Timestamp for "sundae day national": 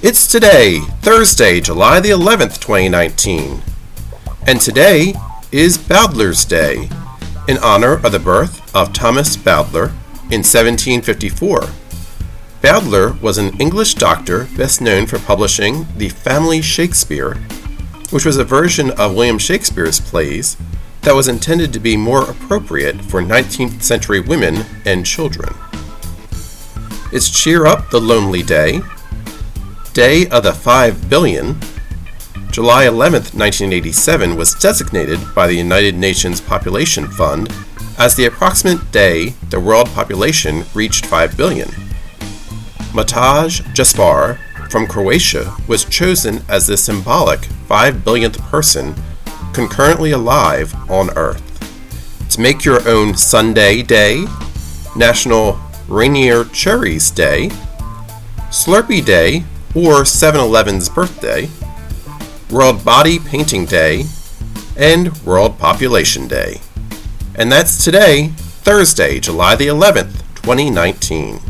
53.16-55.58